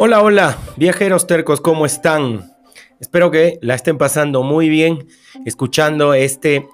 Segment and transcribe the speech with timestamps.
[0.00, 2.52] Hola, hola, viajeros tercos, ¿cómo están?
[3.00, 5.08] Espero que la estén pasando muy bien
[5.44, 6.68] escuchando este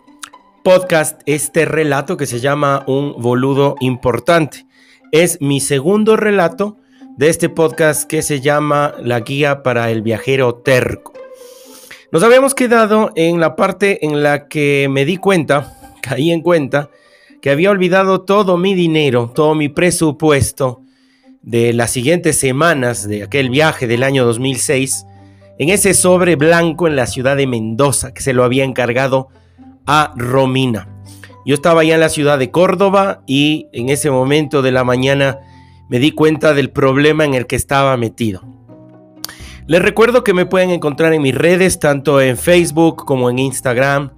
[0.62, 4.66] podcast, este relato que se llama Un boludo importante.
[5.10, 6.76] Es mi segundo relato
[7.16, 11.14] de este podcast que se llama La guía para el viajero terco.
[12.12, 16.90] Nos habíamos quedado en la parte en la que me di cuenta, caí en cuenta,
[17.40, 20.83] que había olvidado todo mi dinero, todo mi presupuesto
[21.44, 25.04] de las siguientes semanas de aquel viaje del año 2006
[25.58, 29.28] en ese sobre blanco en la ciudad de Mendoza que se lo había encargado
[29.86, 30.88] a Romina.
[31.44, 35.40] Yo estaba allá en la ciudad de Córdoba y en ese momento de la mañana
[35.90, 38.42] me di cuenta del problema en el que estaba metido.
[39.66, 44.12] Les recuerdo que me pueden encontrar en mis redes, tanto en Facebook como en Instagram,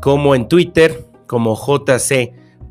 [0.00, 2.70] como en Twitter, como jc.voyage.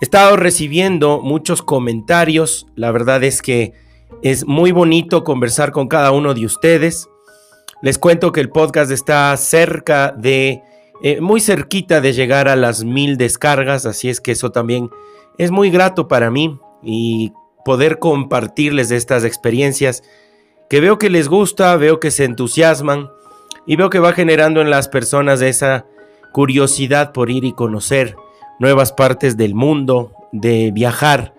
[0.00, 2.68] He estado recibiendo muchos comentarios.
[2.76, 3.72] La verdad es que
[4.22, 7.08] es muy bonito conversar con cada uno de ustedes.
[7.82, 10.62] Les cuento que el podcast está cerca de,
[11.02, 14.88] eh, muy cerquita de llegar a las mil descargas, así es que eso también
[15.36, 17.32] es muy grato para mí y
[17.64, 20.02] poder compartirles estas experiencias
[20.70, 23.10] que veo que les gusta, veo que se entusiasman
[23.66, 25.86] y veo que va generando en las personas esa
[26.32, 28.16] curiosidad por ir y conocer
[28.58, 31.34] nuevas partes del mundo, de viajar.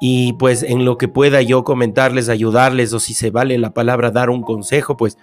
[0.00, 4.10] Y pues en lo que pueda yo comentarles, ayudarles o si se vale la palabra
[4.10, 5.16] dar un consejo, pues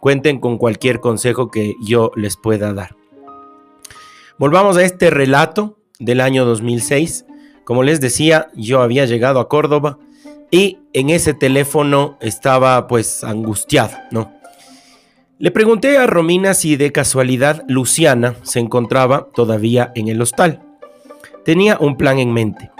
[0.00, 2.96] cuenten con cualquier consejo que yo les pueda dar.
[4.38, 7.26] Volvamos a este relato del año 2006.
[7.64, 9.98] Como les decía, yo había llegado a Córdoba
[10.50, 14.32] y en ese teléfono estaba pues angustiado, ¿no?
[15.42, 20.62] Le pregunté a Romina si de casualidad Luciana se encontraba todavía en el hostal.
[21.44, 22.70] Tenía un plan en mente.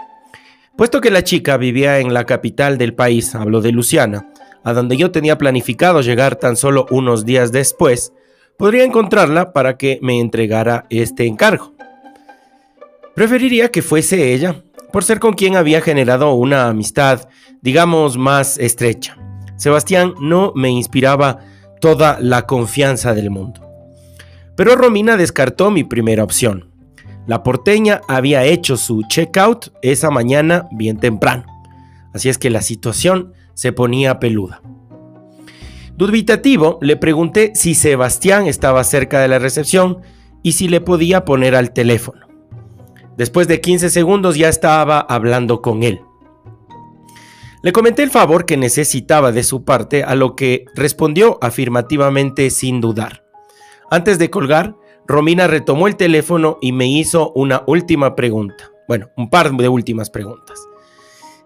[0.77, 4.29] Puesto que la chica vivía en la capital del país, hablo de Luciana,
[4.63, 8.13] a donde yo tenía planificado llegar tan solo unos días después,
[8.57, 11.73] podría encontrarla para que me entregara este encargo.
[13.13, 14.63] Preferiría que fuese ella,
[14.93, 17.27] por ser con quien había generado una amistad,
[17.61, 19.17] digamos, más estrecha.
[19.57, 21.39] Sebastián no me inspiraba
[21.83, 23.59] toda la confianza del mundo.
[24.55, 26.71] Pero Romina descartó mi primera opción.
[27.27, 31.43] La porteña había hecho su checkout esa mañana bien temprano,
[32.13, 34.61] así es que la situación se ponía peluda.
[35.97, 39.99] Dubitativo, le pregunté si Sebastián estaba cerca de la recepción
[40.41, 42.25] y si le podía poner al teléfono.
[43.17, 45.99] Después de 15 segundos ya estaba hablando con él.
[47.63, 52.81] Le comenté el favor que necesitaba de su parte, a lo que respondió afirmativamente sin
[52.81, 53.23] dudar.
[53.89, 54.75] Antes de colgar,
[55.07, 58.69] Romina retomó el teléfono y me hizo una última pregunta.
[58.89, 60.59] Bueno, un par de últimas preguntas.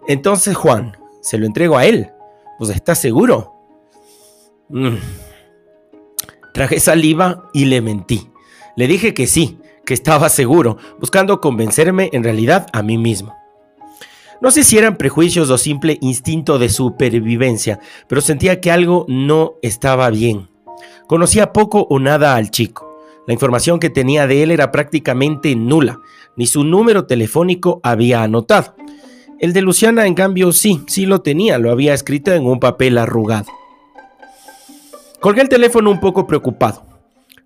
[0.08, 2.10] Entonces, Juan, se lo entrego a él.
[2.58, 3.54] Pues está seguro.
[4.70, 4.96] Mm.
[6.52, 8.28] Traje saliva y le mentí.
[8.74, 13.37] Le dije que sí, que estaba seguro, buscando convencerme en realidad a mí mismo.
[14.40, 19.54] No sé si eran prejuicios o simple instinto de supervivencia, pero sentía que algo no
[19.62, 20.48] estaba bien.
[21.08, 22.88] Conocía poco o nada al chico.
[23.26, 26.00] La información que tenía de él era prácticamente nula,
[26.36, 28.74] ni su número telefónico había anotado.
[29.40, 32.96] El de Luciana, en cambio, sí, sí lo tenía, lo había escrito en un papel
[32.96, 33.46] arrugado.
[35.20, 36.84] Colgué el teléfono un poco preocupado.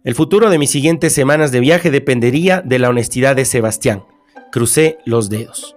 [0.05, 4.05] El futuro de mis siguientes semanas de viaje dependería de la honestidad de Sebastián.
[4.51, 5.77] Crucé los dedos.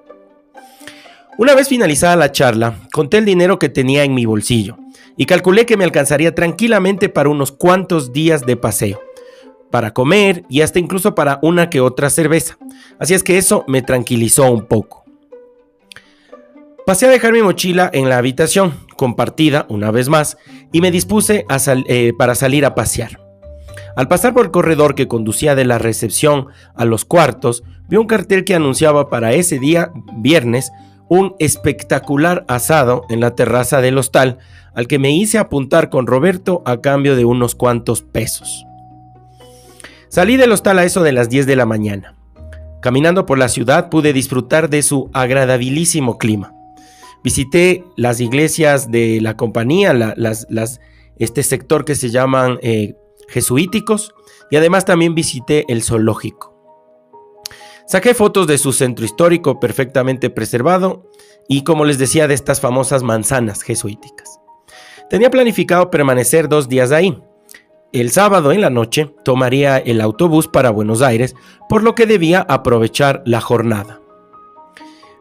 [1.38, 4.78] Una vez finalizada la charla, conté el dinero que tenía en mi bolsillo
[5.18, 9.02] y calculé que me alcanzaría tranquilamente para unos cuantos días de paseo,
[9.70, 12.58] para comer y hasta incluso para una que otra cerveza.
[13.00, 15.04] Así es que eso me tranquilizó un poco.
[16.86, 20.38] Pasé a dejar mi mochila en la habitación, compartida una vez más,
[20.72, 21.46] y me dispuse
[21.88, 23.20] eh, para salir a pasear.
[23.98, 28.08] Al pasar por el corredor que conducía de la recepción a los cuartos, vi un
[28.08, 30.72] cartel que anunciaba para ese día, viernes,
[31.08, 34.40] un espectacular asado en la terraza del hostal,
[34.74, 38.66] al que me hice apuntar con Roberto a cambio de unos cuantos pesos.
[40.10, 42.16] Salí del hostal a eso de las 10 de la mañana.
[42.82, 46.54] Caminando por la ciudad pude disfrutar de su agradabilísimo clima.
[47.24, 50.14] Visité las iglesias de la compañía,
[51.18, 52.96] este sector que se llaman eh,
[53.28, 54.14] jesuíticos,
[54.52, 56.55] y además también visité el zoológico.
[57.88, 61.10] Saqué fotos de su centro histórico perfectamente preservado
[61.48, 64.40] y, como les decía, de estas famosas manzanas jesuíticas.
[65.10, 67.22] Tenía planificado permanecer dos días ahí.
[67.94, 71.36] El sábado en la noche tomaría el autobús para Buenos Aires,
[71.70, 74.02] por lo que debía aprovechar la jornada.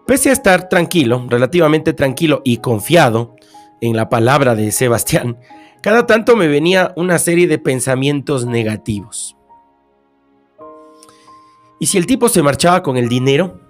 [0.06, 3.36] Pese a estar tranquilo, relativamente tranquilo y confiado
[3.80, 5.38] en la palabra de Sebastián,
[5.82, 9.33] cada tanto me venía una serie de pensamientos negativos.
[11.84, 13.60] ¿Y si el tipo se marchaba con el dinero?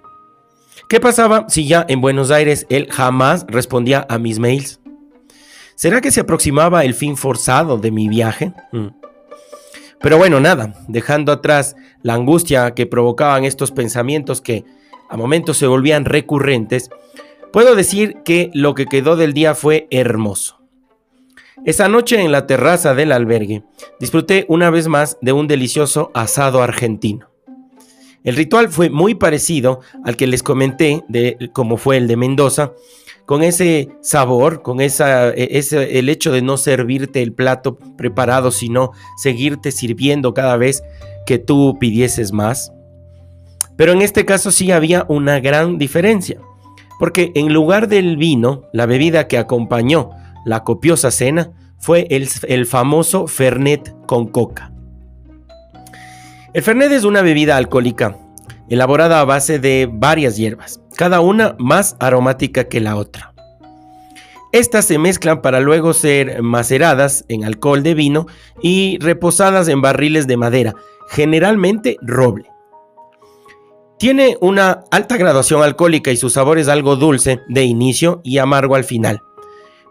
[0.87, 4.79] ¿Qué pasaba si ya en Buenos Aires él jamás respondía a mis mails?
[5.75, 8.53] ¿Será que se aproximaba el fin forzado de mi viaje?
[8.71, 8.87] Mm.
[9.99, 14.63] Pero bueno, nada, dejando atrás la angustia que provocaban estos pensamientos que
[15.09, 16.91] a momentos se volvían recurrentes,
[17.51, 20.61] puedo decir que lo que quedó del día fue hermoso.
[21.65, 23.63] Esa noche en la terraza del albergue
[23.99, 27.34] disfruté una vez más de un delicioso asado argentino.
[28.25, 32.73] El ritual fue muy parecido al que les comenté de cómo fue el de Mendoza,
[33.25, 38.51] con ese sabor, con esa, e, ese, el hecho de no servirte el plato preparado,
[38.51, 40.83] sino seguirte sirviendo cada vez
[41.25, 42.71] que tú pidieses más.
[43.77, 46.39] Pero en este caso sí había una gran diferencia,
[46.99, 50.09] porque en lugar del vino, la bebida que acompañó
[50.45, 54.71] la copiosa cena fue el, famoso Fernet con coca.
[56.55, 58.17] El Fernet es una bebida alcohólica
[58.69, 63.33] elaborada a base de varias hierbas, cada una más aromática que la otra.
[64.53, 68.27] Estas se mezclan para luego ser maceradas en alcohol de vino
[68.61, 70.75] y reposadas en barriles de madera,
[71.09, 72.49] generalmente roble.
[73.99, 78.75] Tiene una alta graduación alcohólica y su sabor es algo dulce de inicio y amargo
[78.75, 79.19] al final.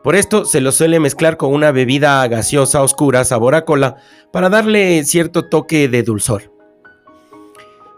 [0.02, 3.96] Por esto se lo suele mezclar con una bebida gaseosa oscura sabor a cola
[4.32, 6.53] para darle cierto toque de dulzor.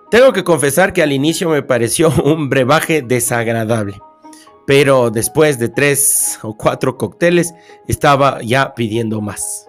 [0.08, 4.00] Tengo que confesar que al inicio me pareció un brebaje desagradable,
[4.66, 7.54] pero después de tres o cuatro cócteles
[7.88, 9.68] estaba ya pidiendo más.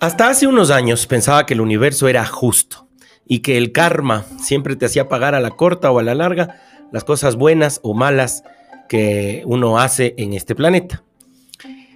[0.00, 2.88] Hasta hace unos años pensaba que el universo era justo
[3.26, 6.58] y que el karma siempre te hacía pagar a la corta o a la larga
[6.92, 8.42] las cosas buenas o malas
[8.88, 11.04] que uno hace en este planeta.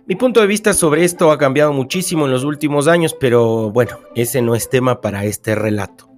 [0.06, 3.98] Mi punto de vista sobre esto ha cambiado muchísimo en los últimos años, pero bueno,
[4.14, 6.10] ese no es tema para este relato.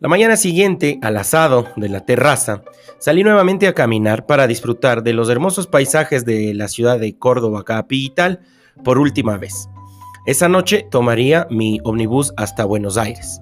[0.00, 2.62] La mañana siguiente, al asado de la terraza,
[2.98, 7.64] salí nuevamente a caminar para disfrutar de los hermosos paisajes de la ciudad de Córdoba
[7.64, 8.40] capital
[8.82, 9.68] por última vez.
[10.26, 13.40] Esa noche tomaría mi ómnibus hasta Buenos Aires.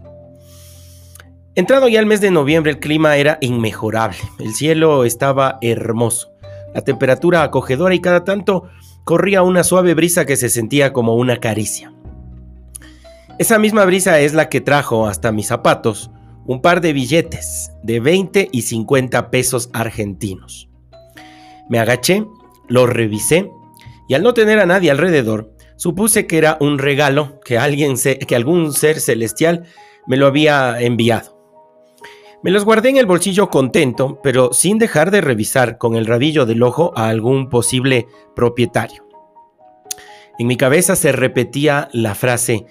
[1.59, 4.19] Entrado ya el mes de noviembre, el clima era inmejorable.
[4.39, 6.31] El cielo estaba hermoso,
[6.73, 8.69] la temperatura acogedora y cada tanto
[9.03, 11.93] corría una suave brisa que se sentía como una caricia.
[13.41, 16.13] Esa misma brisa es la que trajo hasta mis zapatos
[16.47, 20.69] un par de billetes de 20 y 50 pesos argentinos.
[21.69, 22.25] Me agaché,
[22.69, 23.51] los revisé
[24.09, 28.37] y al no tener a nadie alrededor, Supuse que era un regalo que, alguien que
[28.37, 29.65] algún ser celestial
[30.09, 31.38] me lo había enviado.
[32.41, 36.47] Me los guardé en el bolsillo contento, pero sin dejar de revisar con el rabillo
[36.47, 39.09] del ojo a algún posible propietario.
[40.39, 42.67] En mi cabeza se repetía la frase,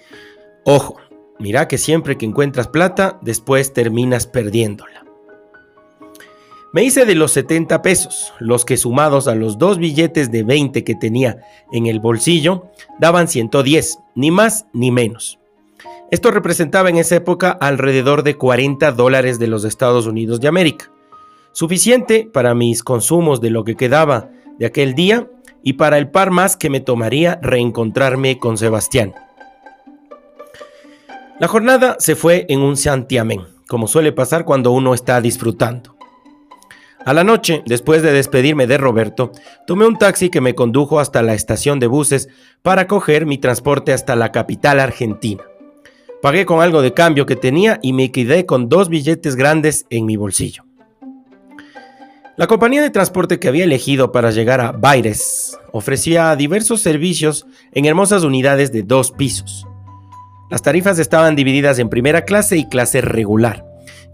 [0.64, 0.96] ojo,
[1.38, 5.04] mira que siempre que encuentras plata, después terminas perdiéndola.
[6.72, 10.82] Me hice de los 70 pesos, los que sumados a los dos billetes de 20
[10.82, 11.40] que tenía
[11.72, 15.37] en el bolsillo, daban 110, ni más ni menos.
[16.10, 20.90] Esto representaba en esa época alrededor de 40 dólares de los Estados Unidos de América,
[21.52, 25.28] suficiente para mis consumos de lo que quedaba de aquel día
[25.62, 29.14] y para el par más que me tomaría reencontrarme con Sebastián.
[31.38, 35.94] La jornada se fue en un santiamén, como suele pasar cuando uno está disfrutando.
[37.04, 39.30] A la noche, después de despedirme de Roberto,
[39.66, 42.30] tomé un taxi que me condujo hasta la estación de buses
[42.62, 45.42] para coger mi transporte hasta la capital argentina.
[46.20, 50.04] Pagué con algo de cambio que tenía y me quedé con dos billetes grandes en
[50.04, 50.64] mi bolsillo.
[52.36, 57.84] La compañía de transporte que había elegido para llegar a Baires ofrecía diversos servicios en
[57.84, 59.66] hermosas unidades de dos pisos.
[60.50, 63.64] Las tarifas estaban divididas en primera clase y clase regular.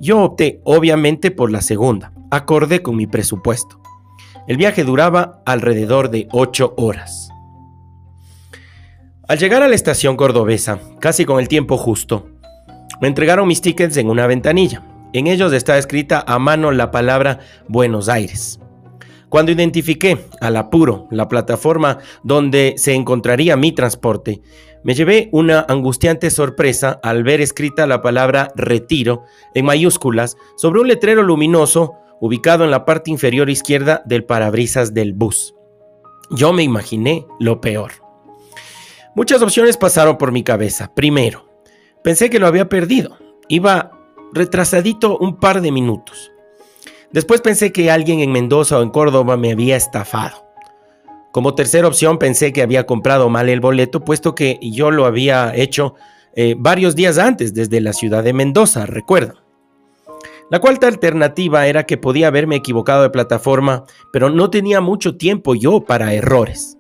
[0.01, 3.81] Yo opté obviamente por la segunda, acordé con mi presupuesto.
[4.47, 7.24] El viaje duraba alrededor de 8 horas.
[9.27, 12.27] Al llegar a la estación cordobesa, casi con el tiempo justo,
[13.01, 14.83] me entregaron mis tickets en una ventanilla.
[15.15, 18.61] En ellos estaba escrita a mano la palabra Buenos Aires.
[19.31, 24.43] Cuando identifiqué al apuro la plataforma donde se encontraría mi transporte,
[24.83, 29.23] me llevé una angustiante sorpresa al ver escrita la palabra retiro
[29.55, 35.15] en mayúsculas sobre un letrero luminoso ubicado en la parte inferior izquierda del parabrisas del
[35.15, 35.55] bus.
[36.31, 38.04] Yo me imaginé lo peor.
[39.15, 40.93] Muchas opciones pasaron por mi cabeza.
[40.93, 41.49] Primero,
[42.03, 43.17] pensé que lo había perdido.
[43.49, 43.93] Iba
[44.33, 46.33] retrasadito un par de minutos.
[47.13, 50.45] Después pensé que alguien en Mendoza o en Córdoba me había estafado.
[51.31, 55.55] Como tercera opción pensé que había comprado mal el boleto, puesto que yo lo había
[55.55, 55.95] hecho
[56.35, 59.45] eh, varios días antes desde la ciudad de Mendoza, recuerdo.
[60.51, 65.55] La cuarta alternativa era que podía haberme equivocado de plataforma, pero no tenía mucho tiempo
[65.55, 66.79] yo para errores.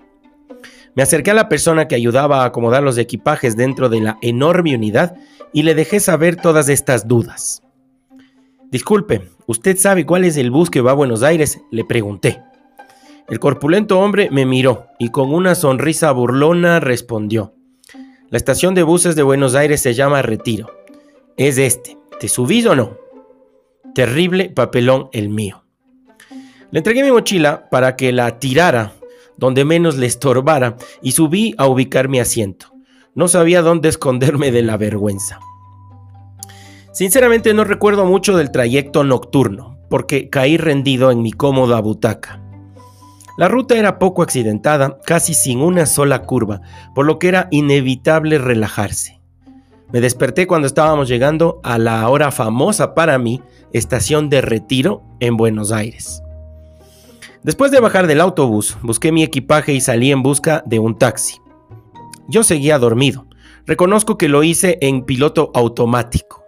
[0.94, 4.74] Me acerqué a la persona que ayudaba a acomodar los equipajes dentro de la enorme
[4.74, 5.16] unidad
[5.52, 7.62] y le dejé saber todas estas dudas.
[8.70, 11.60] Disculpe, ¿usted sabe cuál es el bus que va a Buenos Aires?
[11.70, 12.42] Le pregunté.
[13.28, 17.54] El corpulento hombre me miró y con una sonrisa burlona respondió.
[18.30, 20.70] La estación de buses de Buenos Aires se llama Retiro.
[21.36, 21.96] Es este.
[22.20, 22.98] ¿Te subís o no?
[23.94, 25.64] Terrible papelón el mío.
[26.70, 28.92] Le entregué mi mochila para que la tirara
[29.36, 32.66] donde menos le estorbara y subí a ubicar mi asiento.
[33.14, 35.38] No sabía dónde esconderme de la vergüenza.
[36.92, 42.40] Sinceramente no recuerdo mucho del trayecto nocturno, porque caí rendido en mi cómoda butaca.
[43.36, 46.60] La ruta era poco accidentada, casi sin una sola curva,
[46.94, 49.20] por lo que era inevitable relajarse.
[49.92, 55.36] Me desperté cuando estábamos llegando a la ahora famosa para mí estación de retiro en
[55.36, 56.23] Buenos Aires.
[57.44, 61.36] Después de bajar del autobús, busqué mi equipaje y salí en busca de un taxi.
[62.26, 63.26] Yo seguía dormido.
[63.66, 66.42] Reconozco que lo hice en piloto automático.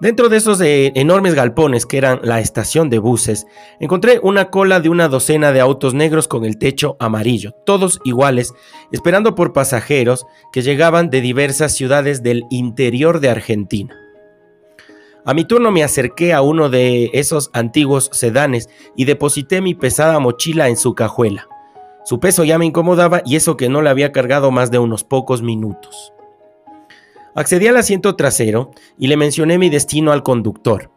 [0.00, 3.46] Dentro de esos eh, enormes galpones que eran la estación de buses,
[3.78, 8.52] encontré una cola de una docena de autos negros con el techo amarillo, todos iguales,
[8.90, 13.94] esperando por pasajeros que llegaban de diversas ciudades del interior de Argentina.
[15.24, 20.18] A mi turno me acerqué a uno de esos antiguos sedanes y deposité mi pesada
[20.18, 21.46] mochila en su cajuela.
[22.04, 25.04] Su peso ya me incomodaba y eso que no le había cargado más de unos
[25.04, 26.12] pocos minutos.
[27.34, 30.90] Accedí al asiento trasero y le mencioné mi destino al conductor.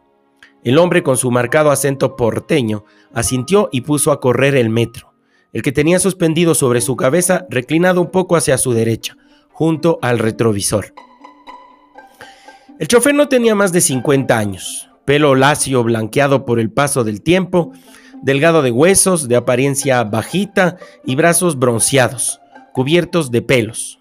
[0.64, 5.12] El hombre con su marcado acento porteño asintió y puso a correr el metro,
[5.52, 9.16] el que tenía suspendido sobre su cabeza reclinado un poco hacia su derecha,
[9.52, 10.94] junto al retrovisor.
[12.78, 17.22] El chofer no tenía más de 50 años, pelo lacio blanqueado por el paso del
[17.22, 17.72] tiempo,
[18.22, 22.40] delgado de huesos, de apariencia bajita y brazos bronceados,
[22.72, 24.00] cubiertos de pelos.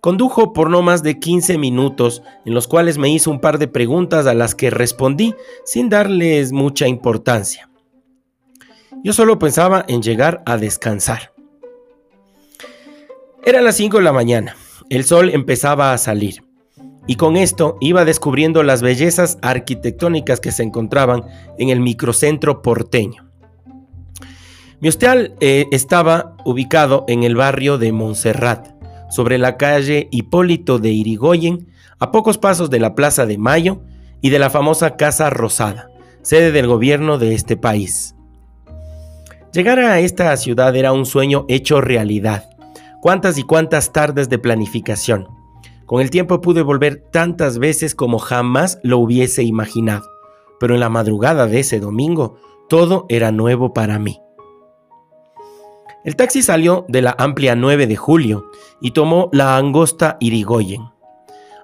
[0.00, 3.68] Condujo por no más de 15 minutos, en los cuales me hizo un par de
[3.68, 5.34] preguntas a las que respondí
[5.64, 7.68] sin darles mucha importancia.
[9.02, 11.32] Yo solo pensaba en llegar a descansar.
[13.44, 14.56] Eran las 5 de la mañana,
[14.88, 16.44] el sol empezaba a salir,
[17.06, 21.24] y con esto iba descubriendo las bellezas arquitectónicas que se encontraban
[21.58, 23.30] en el microcentro porteño.
[24.80, 28.68] Mi hostal eh, estaba ubicado en el barrio de Montserrat,
[29.10, 31.68] sobre la calle Hipólito de Irigoyen,
[31.98, 33.82] a pocos pasos de la Plaza de Mayo
[34.22, 35.90] y de la famosa Casa Rosada,
[36.22, 38.16] sede del gobierno de este país.
[39.52, 42.48] Llegar a esta ciudad era un sueño hecho realidad.
[43.02, 45.28] Cuántas y cuántas tardes de planificación.
[45.92, 50.10] Con el tiempo pude volver tantas veces como jamás lo hubiese imaginado,
[50.58, 54.18] pero en la madrugada de ese domingo todo era nuevo para mí.
[56.02, 58.46] El taxi salió de la amplia 9 de julio
[58.80, 60.80] y tomó la angosta Irigoyen.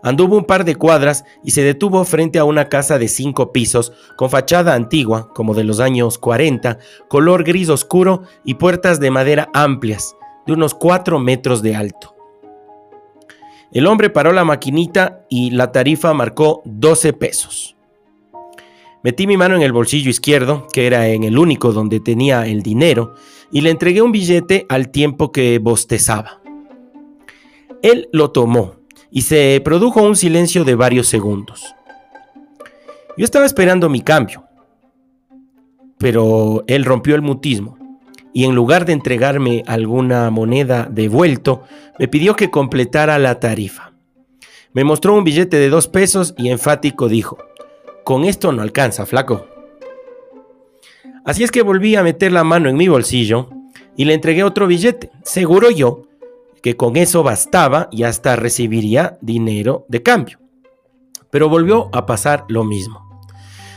[0.03, 3.95] Anduvo un par de cuadras y se detuvo frente a una casa de cinco pisos
[4.15, 6.77] con fachada antigua, como de los años 40,
[7.09, 10.15] color gris oscuro y puertas de madera amplias,
[10.47, 12.18] de unos 4 metros de alto.
[13.73, 17.77] El hombre paró la maquinita y la tarifa marcó 12 pesos.
[19.03, 22.63] Metí mi mano en el bolsillo izquierdo, que era en el único donde tenía el
[22.63, 23.15] dinero,
[23.53, 26.41] y le entregué un billete al tiempo que bostezaba.
[27.83, 28.75] Él lo tomó
[29.11, 31.75] y se produjo un silencio de varios segundos.
[33.17, 34.45] Yo estaba esperando mi cambio,
[35.99, 37.78] pero él rompió el mutismo
[38.39, 41.65] y en lugar de entregarme alguna moneda de vuelto,
[41.99, 43.91] me pidió que completara la tarifa.
[44.73, 47.37] Me mostró un billete de dos pesos y enfático dijo,
[48.05, 49.49] con esto no alcanza, flaco.
[51.25, 53.49] Así es que volví a meter la mano en mi bolsillo
[53.97, 56.05] y le entregué otro billete, seguro yo
[56.63, 60.39] que con eso bastaba y hasta recibiría dinero de cambio.
[61.33, 63.05] Pero volvió a pasar lo mismo.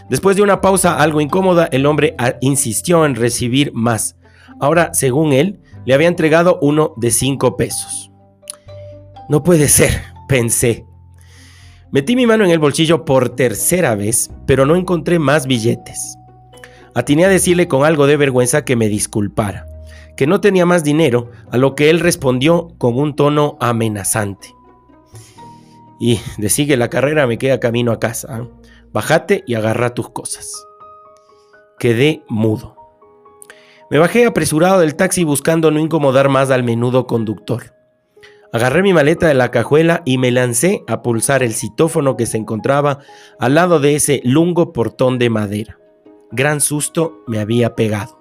[0.08, 4.18] Después de una pausa algo incómoda, el hombre insistió en recibir más.
[4.62, 8.12] Ahora, según él, le había entregado uno de cinco pesos.
[9.28, 10.86] No puede ser, pensé.
[11.92, 16.16] Metí mi mano en el bolsillo por tercera vez, pero no encontré más billetes.
[16.94, 19.66] Atiné a decirle con algo de vergüenza que me disculpara,
[20.16, 24.54] que no tenía más dinero, a lo que él respondió con un tono amenazante.
[26.00, 28.28] Y de sigue la carrera me queda camino a casa.
[28.30, 28.48] ¿ah?
[28.94, 30.66] Bájate y agarra tus cosas.
[31.80, 32.81] Quedé mudo.
[33.92, 37.76] Me bajé apresurado del taxi buscando no incomodar más al menudo conductor.
[38.54, 42.38] Agarré mi maleta de la cajuela y me lancé a pulsar el citófono que se
[42.38, 43.00] encontraba
[43.38, 45.78] al lado de ese lungo portón de madera.
[46.32, 48.18] Gran susto me había pegado.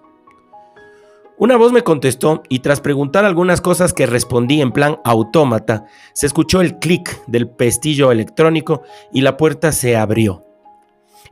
[1.39, 5.85] Una voz me contestó y tras preguntar algunas cosas que respondí en plan autómata,
[6.15, 10.50] se escuchó el clic del pestillo electrónico y la puerta se abrió.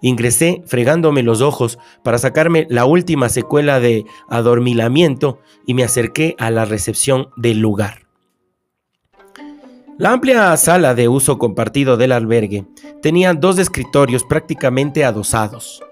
[0.00, 6.50] Ingresé fregándome los ojos para sacarme la última secuela de adormilamiento y me acerqué a
[6.50, 8.08] la recepción del lugar.
[9.98, 12.64] La amplia sala de uso compartido del albergue
[13.02, 15.82] tenía dos escritorios prácticamente adosados,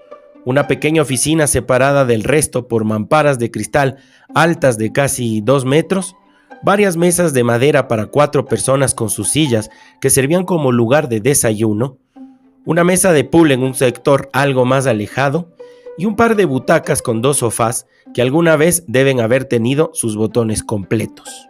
[0.45, 3.97] una pequeña oficina separada del resto por mamparas de cristal
[4.33, 6.15] altas de casi dos metros,
[6.63, 11.19] varias mesas de madera para cuatro personas con sus sillas que servían como lugar de
[11.19, 11.97] desayuno,
[12.67, 15.55] una mesa de pool en un sector algo más alejado
[15.97, 20.17] y un par de butacas con dos sofás que alguna vez deben haber tenido sus
[20.17, 21.47] botones completos.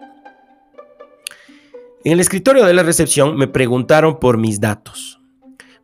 [2.03, 5.19] En el escritorio de la recepción me preguntaron por mis datos.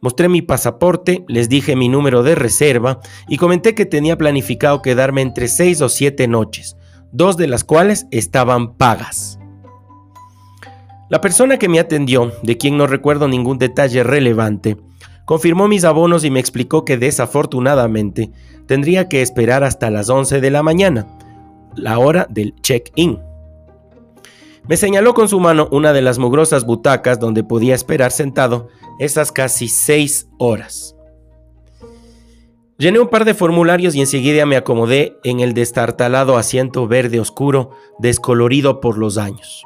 [0.01, 5.23] Mostré mi pasaporte, les dije mi número de reserva y comenté que tenía planificado quedarme
[5.23, 6.77] entre seis o siete noches,
[7.11, 9.39] dos de las cuales estaban pagas.
[11.09, 14.77] La persona que me atendió, de quien no recuerdo ningún detalle relevante,
[15.25, 18.31] confirmó mis abonos y me explicó que desafortunadamente
[18.65, 21.07] tendría que esperar hasta las 11 de la mañana,
[21.75, 23.19] la hora del check-in.
[24.67, 29.31] Me señaló con su mano una de las mugrosas butacas donde podía esperar sentado esas
[29.31, 30.95] casi seis horas.
[32.77, 37.71] Llené un par de formularios y enseguida me acomodé en el destartalado asiento verde oscuro,
[37.99, 39.63] descolorido por los años.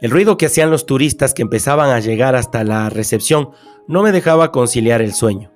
[0.00, 3.50] El ruido que hacían los turistas que empezaban a llegar hasta la recepción
[3.86, 5.52] no me dejaba conciliar el sueño.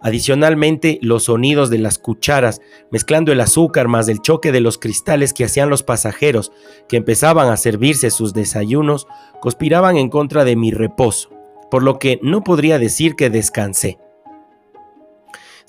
[0.00, 5.34] Adicionalmente, los sonidos de las cucharas, mezclando el azúcar más el choque de los cristales
[5.34, 6.52] que hacían los pasajeros
[6.88, 9.08] que empezaban a servirse sus desayunos,
[9.40, 11.30] conspiraban en contra de mi reposo,
[11.70, 13.98] por lo que no podría decir que descansé.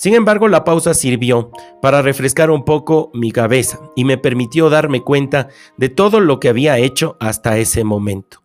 [0.01, 5.01] Sin embargo, la pausa sirvió para refrescar un poco mi cabeza y me permitió darme
[5.01, 8.41] cuenta de todo lo que había hecho hasta ese momento.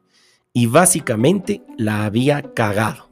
[0.52, 3.08] Y básicamente la había cagado.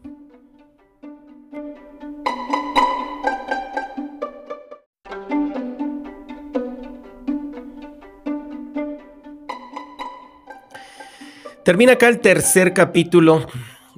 [11.64, 13.46] Termina acá el tercer capítulo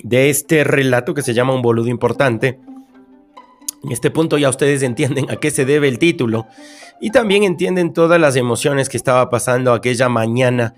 [0.04, 2.61] de este relato que se llama Un boludo importante.
[3.82, 6.46] En este punto ya ustedes entienden a qué se debe el título
[7.00, 10.74] y también entienden todas las emociones que estaba pasando aquella mañana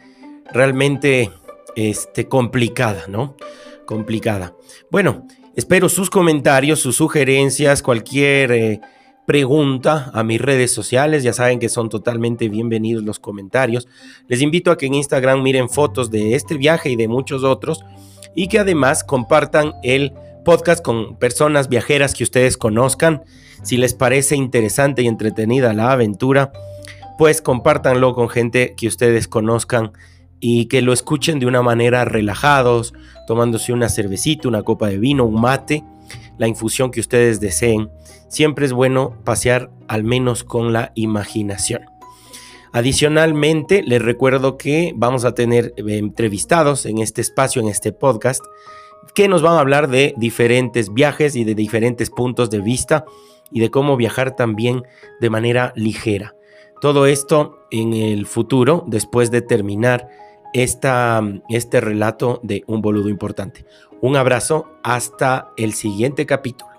[0.52, 1.30] realmente
[1.76, 3.36] este, complicada, ¿no?
[3.86, 4.54] Complicada.
[4.90, 8.80] Bueno, espero sus comentarios, sus sugerencias, cualquier eh,
[9.26, 11.22] pregunta a mis redes sociales.
[11.22, 13.86] Ya saben que son totalmente bienvenidos los comentarios.
[14.26, 17.84] Les invito a que en Instagram miren fotos de este viaje y de muchos otros
[18.34, 20.14] y que además compartan el
[20.48, 23.22] podcast con personas viajeras que ustedes conozcan.
[23.62, 26.52] Si les parece interesante y entretenida la aventura,
[27.18, 29.92] pues compártanlo con gente que ustedes conozcan
[30.40, 32.94] y que lo escuchen de una manera relajados,
[33.26, 35.84] tomándose una cervecita, una copa de vino, un mate,
[36.38, 37.90] la infusión que ustedes deseen
[38.30, 41.82] siempre es bueno pasear al menos con la imaginación.
[42.72, 48.42] Adicionalmente, les recuerdo que vamos a tener eh, entrevistados en este espacio, en este podcast,
[49.14, 53.04] que nos van a hablar de diferentes viajes y de diferentes puntos de vista
[53.50, 54.84] y de cómo viajar también
[55.20, 56.34] de manera ligera.
[56.80, 60.08] Todo esto en el futuro, después de terminar
[60.54, 63.64] esta, este relato de un boludo importante.
[64.00, 66.77] Un abrazo hasta el siguiente capítulo.